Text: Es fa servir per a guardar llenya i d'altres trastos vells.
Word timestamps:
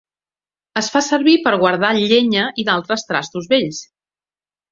Es 0.79 0.87
fa 0.93 1.01
servir 1.07 1.35
per 1.43 1.51
a 1.57 1.59
guardar 1.65 1.91
llenya 1.99 2.47
i 2.63 2.67
d'altres 2.69 3.05
trastos 3.11 3.51
vells. 3.55 3.83